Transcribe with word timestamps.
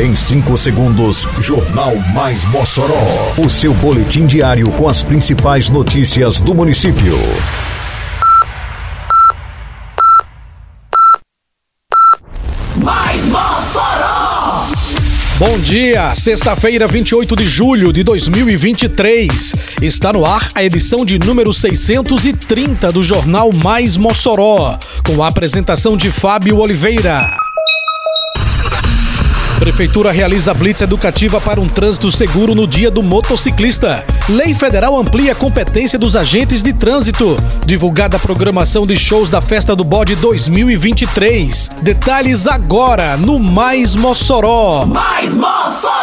Em 0.00 0.14
5 0.14 0.56
segundos, 0.56 1.26
Jornal 1.40 1.96
Mais 2.14 2.44
Mossoró. 2.44 3.34
O 3.36 3.48
seu 3.48 3.74
boletim 3.74 4.26
diário 4.26 4.70
com 4.70 4.88
as 4.88 5.02
principais 5.02 5.68
notícias 5.68 6.40
do 6.40 6.54
município. 6.54 7.18
Mais 12.76 13.24
Mossoró! 13.26 14.66
Bom 15.36 15.58
dia, 15.58 16.14
sexta-feira, 16.14 16.86
28 16.86 17.34
de 17.34 17.46
julho 17.48 17.92
de 17.92 18.04
2023. 18.04 19.56
Está 19.82 20.12
no 20.12 20.24
ar 20.24 20.48
a 20.54 20.62
edição 20.62 21.04
de 21.04 21.18
número 21.18 21.52
630 21.52 22.92
do 22.92 23.02
Jornal 23.02 23.52
Mais 23.52 23.96
Mossoró, 23.96 24.78
com 25.04 25.24
a 25.24 25.26
apresentação 25.26 25.96
de 25.96 26.12
Fábio 26.12 26.58
Oliveira. 26.58 27.47
Prefeitura 29.58 30.12
realiza 30.12 30.54
blitz 30.54 30.82
educativa 30.82 31.40
para 31.40 31.60
um 31.60 31.68
trânsito 31.68 32.12
seguro 32.12 32.54
no 32.54 32.64
dia 32.64 32.92
do 32.92 33.02
motociclista. 33.02 34.04
Lei 34.28 34.54
federal 34.54 34.96
amplia 34.96 35.32
a 35.32 35.34
competência 35.34 35.98
dos 35.98 36.14
agentes 36.14 36.62
de 36.62 36.72
trânsito. 36.72 37.36
Divulgada 37.66 38.16
a 38.16 38.20
programação 38.20 38.86
de 38.86 38.96
shows 38.96 39.28
da 39.28 39.40
Festa 39.40 39.74
do 39.74 39.82
Bode 39.82 40.14
2023. 40.14 41.72
Detalhes 41.82 42.46
agora 42.46 43.16
no 43.16 43.40
Mais 43.40 43.96
Mossoró. 43.96 44.86
Mais 44.86 45.36
Mossoró! 45.36 45.97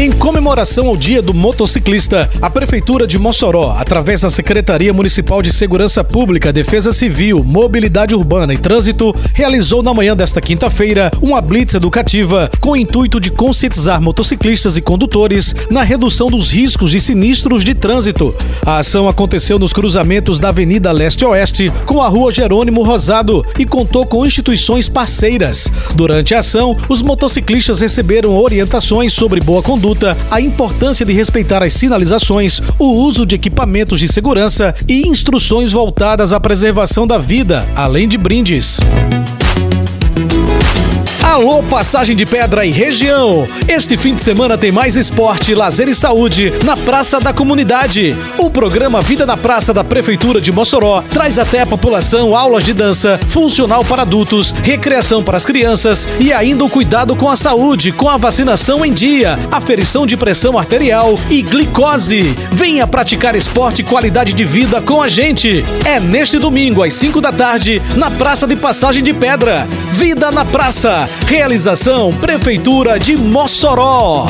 Em 0.00 0.12
comemoração 0.12 0.86
ao 0.86 0.96
Dia 0.96 1.20
do 1.20 1.34
Motociclista, 1.34 2.30
a 2.40 2.48
Prefeitura 2.48 3.04
de 3.04 3.18
Mossoró, 3.18 3.74
através 3.76 4.20
da 4.20 4.30
Secretaria 4.30 4.92
Municipal 4.92 5.42
de 5.42 5.52
Segurança 5.52 6.04
Pública, 6.04 6.52
Defesa 6.52 6.92
Civil, 6.92 7.42
Mobilidade 7.42 8.14
Urbana 8.14 8.54
e 8.54 8.58
Trânsito, 8.58 9.12
realizou 9.34 9.82
na 9.82 9.92
manhã 9.92 10.14
desta 10.14 10.40
quinta-feira 10.40 11.10
uma 11.20 11.40
blitz 11.40 11.74
educativa 11.74 12.48
com 12.60 12.70
o 12.70 12.76
intuito 12.76 13.18
de 13.18 13.28
conscientizar 13.28 14.00
motociclistas 14.00 14.76
e 14.76 14.80
condutores 14.80 15.52
na 15.68 15.82
redução 15.82 16.28
dos 16.28 16.48
riscos 16.48 16.92
de 16.92 17.00
sinistros 17.00 17.64
de 17.64 17.74
trânsito. 17.74 18.32
A 18.64 18.78
ação 18.78 19.08
aconteceu 19.08 19.58
nos 19.58 19.72
cruzamentos 19.72 20.38
da 20.38 20.50
Avenida 20.50 20.92
Leste-Oeste 20.92 21.72
com 21.86 22.00
a 22.00 22.06
Rua 22.06 22.30
Jerônimo 22.30 22.84
Rosado 22.84 23.44
e 23.58 23.64
contou 23.64 24.06
com 24.06 24.24
instituições 24.24 24.88
parceiras. 24.88 25.66
Durante 25.96 26.36
a 26.36 26.38
ação, 26.38 26.76
os 26.88 27.02
motociclistas 27.02 27.80
receberam 27.80 28.38
orientações 28.38 29.12
sobre 29.12 29.40
boa 29.40 29.60
conduta 29.60 29.87
a 30.30 30.40
importância 30.40 31.06
de 31.06 31.12
respeitar 31.12 31.62
as 31.62 31.72
sinalizações, 31.72 32.60
o 32.78 32.86
uso 32.86 33.24
de 33.24 33.34
equipamentos 33.34 34.00
de 34.00 34.08
segurança 34.08 34.74
e 34.86 35.06
instruções 35.08 35.72
voltadas 35.72 36.32
à 36.32 36.40
preservação 36.40 37.06
da 37.06 37.16
vida, 37.16 37.66
além 37.74 38.06
de 38.06 38.18
brindes. 38.18 38.78
Alô, 41.28 41.62
passagem 41.62 42.16
de 42.16 42.24
pedra 42.24 42.64
e 42.64 42.70
região. 42.70 43.46
Este 43.68 43.98
fim 43.98 44.14
de 44.14 44.20
semana 44.22 44.56
tem 44.56 44.72
mais 44.72 44.96
esporte, 44.96 45.54
lazer 45.54 45.86
e 45.86 45.94
saúde 45.94 46.50
na 46.64 46.74
Praça 46.74 47.20
da 47.20 47.34
Comunidade. 47.34 48.16
O 48.38 48.48
programa 48.48 49.02
Vida 49.02 49.26
na 49.26 49.36
Praça 49.36 49.74
da 49.74 49.84
Prefeitura 49.84 50.40
de 50.40 50.50
Mossoró 50.50 51.02
traz 51.02 51.38
até 51.38 51.60
a 51.60 51.66
população 51.66 52.34
aulas 52.34 52.64
de 52.64 52.72
dança, 52.72 53.20
funcional 53.28 53.84
para 53.84 54.02
adultos, 54.02 54.52
recreação 54.62 55.22
para 55.22 55.36
as 55.36 55.44
crianças 55.44 56.08
e 56.18 56.32
ainda 56.32 56.64
o 56.64 56.70
cuidado 56.70 57.14
com 57.14 57.28
a 57.28 57.36
saúde, 57.36 57.92
com 57.92 58.08
a 58.08 58.16
vacinação 58.16 58.82
em 58.82 58.92
dia, 58.92 59.38
aferição 59.52 60.06
de 60.06 60.16
pressão 60.16 60.58
arterial 60.58 61.14
e 61.28 61.42
glicose. 61.42 62.22
Venha 62.52 62.86
praticar 62.86 63.36
esporte 63.36 63.82
e 63.82 63.84
qualidade 63.84 64.32
de 64.32 64.46
vida 64.46 64.80
com 64.80 65.02
a 65.02 65.06
gente. 65.06 65.62
É 65.84 66.00
neste 66.00 66.38
domingo 66.38 66.82
às 66.82 66.94
5 66.94 67.20
da 67.20 67.30
tarde 67.30 67.82
na 67.96 68.10
Praça 68.10 68.46
de 68.46 68.56
Passagem 68.56 69.04
de 69.04 69.12
Pedra. 69.12 69.68
Vida 69.92 70.30
na 70.30 70.44
Praça. 70.44 71.06
Realização 71.26 72.12
Prefeitura 72.12 72.98
de 72.98 73.16
Mossoró. 73.16 74.26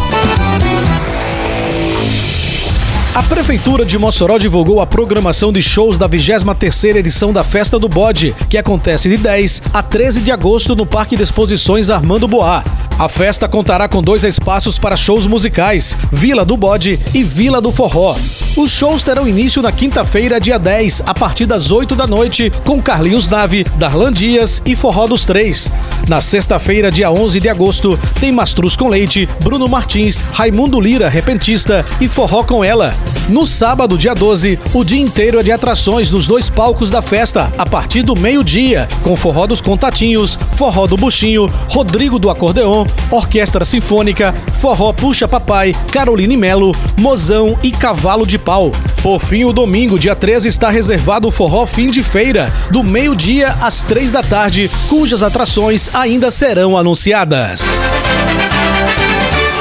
A 3.15 3.23
Prefeitura 3.23 3.85
de 3.85 3.99
Mossoró 3.99 4.39
divulgou 4.39 4.81
a 4.81 4.87
programação 4.87 5.53
de 5.53 5.61
shows 5.61 5.99
da 5.99 6.09
23ª 6.09 6.97
edição 6.97 7.31
da 7.31 7.45
Festa 7.45 7.79
do 7.79 7.87
Bode, 7.87 8.35
que 8.49 8.57
acontece 8.57 9.07
de 9.07 9.19
10 9.19 9.65
a 9.71 9.83
13 9.83 10.23
de 10.23 10.31
agosto 10.31 10.75
no 10.75 10.87
Parque 10.87 11.15
de 11.15 11.23
Exposições 11.23 11.91
Armando 11.91 12.27
Boá. 12.27 12.65
A 12.99 13.11
festa 13.11 13.47
contará 13.47 13.87
com 13.87 14.03
dois 14.03 14.25
espaços 14.25 14.79
para 14.79 14.97
shows 14.97 15.27
musicais, 15.27 15.95
Vila 16.11 16.43
do 16.43 16.57
Bode 16.57 16.99
e 17.13 17.23
Vila 17.23 17.61
do 17.61 17.71
Forró. 17.71 18.17
Os 18.57 18.71
shows 18.71 19.05
terão 19.05 19.29
início 19.29 19.61
na 19.61 19.73
quinta-feira, 19.73 20.41
dia 20.41 20.59
10, 20.59 21.03
a 21.05 21.13
partir 21.13 21.45
das 21.45 21.71
8 21.71 21.95
da 21.95 22.07
noite, 22.07 22.51
com 22.65 22.81
Carlinhos 22.81 23.29
Nave, 23.29 23.65
Darlan 23.77 24.13
Dias 24.13 24.63
e 24.65 24.75
Forró 24.75 25.07
dos 25.07 25.27
Três. 25.27 25.71
Na 26.09 26.21
sexta-feira, 26.21 26.91
dia 26.91 27.11
11 27.11 27.39
de 27.39 27.49
agosto, 27.49 27.99
tem 28.21 28.33
Mastruz 28.33 28.75
com 28.75 28.89
Leite, 28.89 29.29
Bruno 29.43 29.69
Martins, 29.69 30.21
Raimundo 30.33 30.81
Lira, 30.81 31.09
Repentista 31.09 31.85
e 32.01 32.09
Forró 32.09 32.43
com 32.43 32.65
Ela. 32.65 32.93
No 33.29 33.47
sábado, 33.47 33.97
dia 33.97 34.15
12, 34.15 34.59
o 34.75 34.85
dia 34.85 35.01
inteiro 35.01 35.39
é 35.39 35.43
de 35.43 35.53
atrações 35.53 36.11
nos 36.11 36.27
dois 36.27 36.51
palcos 36.51 36.91
da 36.91 37.01
festa, 37.01 37.53
a 37.57 37.65
partir 37.65 38.03
do 38.03 38.19
meio-dia, 38.19 38.89
com 39.03 39.17
Forró 39.17 39.47
dos 39.47 39.61
Contatinhos, 39.61 40.37
Forró 40.57 40.87
do 40.89 40.97
Buchinho, 40.97 41.51
Rodrigo 41.69 42.19
do 42.19 42.31
Acordeon, 42.31 42.85
Orquestra 43.11 43.65
Sinfônica, 43.65 44.35
Forró 44.55 44.93
Puxa 44.93 45.29
Papai, 45.29 45.73
Caroline 45.93 46.37
Melo, 46.37 46.75
Mozão 46.99 47.57
e 47.63 47.71
Cavalo 47.71 48.27
de 48.27 48.39
Pau. 48.39 48.73
Por 49.03 49.21
fim, 49.21 49.43
o 49.45 49.53
domingo, 49.53 49.99
dia 49.99 50.15
13, 50.15 50.49
está 50.49 50.71
reservado 50.71 51.27
o 51.27 51.31
Forró 51.33 51.67
Fim 51.67 51.91
de 51.91 52.05
Feira, 52.05 52.53
do 52.71 52.85
meio-dia 52.85 53.49
às 53.61 53.83
três 53.83 54.13
da 54.13 54.23
tarde, 54.23 54.71
cujas 54.89 55.25
atrações 55.25 55.93
ainda 55.93 56.31
serão 56.31 56.79
anunciadas. 56.79 57.63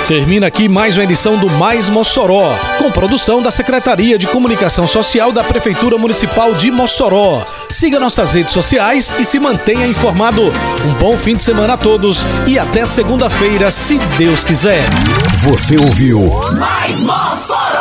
Termina 0.08 0.46
aqui 0.46 0.68
mais 0.68 0.96
uma 0.96 1.04
edição 1.04 1.38
do 1.38 1.50
Mais 1.50 1.90
Mossoró, 1.90 2.54
com 2.78 2.92
produção 2.92 3.42
da 3.42 3.50
Secretaria 3.50 4.16
de 4.16 4.28
Comunicação 4.28 4.86
Social 4.86 5.32
da 5.32 5.44
Prefeitura 5.44 5.98
Municipal 5.98 6.54
de 6.54 6.70
Mossoró. 6.70 7.44
Siga 7.68 8.00
nossas 8.00 8.36
redes 8.36 8.54
sociais 8.54 9.16
e 9.18 9.26
se 9.26 9.40
mantenha 9.40 9.88
informado. 9.88 10.54
Um 10.86 10.94
bom 11.00 11.18
fim 11.18 11.36
de 11.36 11.42
semana 11.42 11.74
a 11.74 11.78
todos 11.78 12.24
e 12.46 12.60
até 12.60 12.86
segunda-feira, 12.86 13.72
se 13.72 13.98
Deus 14.20 14.44
quiser. 14.44 14.84
Você 15.40 15.78
ouviu 15.78 16.20
Mais 16.60 17.02
Mossoró! 17.02 17.81